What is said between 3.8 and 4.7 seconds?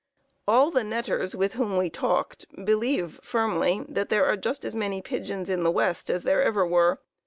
that there are just